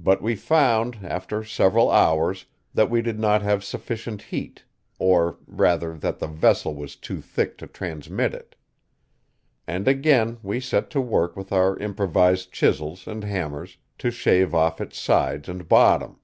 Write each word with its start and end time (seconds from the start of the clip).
But 0.00 0.22
we 0.22 0.36
found, 0.36 1.00
after 1.02 1.44
several 1.44 1.90
hours, 1.90 2.46
that 2.72 2.88
we 2.88 3.02
did 3.02 3.20
not 3.20 3.42
have 3.42 3.62
sufficient 3.62 4.22
heat 4.22 4.64
or 4.98 5.36
rather 5.46 5.92
that 5.98 6.18
the 6.18 6.26
vessel 6.26 6.74
was 6.74 6.96
too 6.96 7.20
thick 7.20 7.58
to 7.58 7.66
transmit 7.66 8.32
it. 8.32 8.56
And 9.66 9.86
again 9.86 10.38
we 10.42 10.60
set 10.60 10.88
to 10.92 11.00
work 11.02 11.36
with 11.36 11.52
our 11.52 11.76
improvised 11.76 12.52
chisels 12.52 13.06
and 13.06 13.22
hammers, 13.22 13.76
to 13.98 14.10
shave 14.10 14.54
off 14.54 14.80
its 14.80 14.98
sides 14.98 15.46
and 15.46 15.68
bottom. 15.68 16.20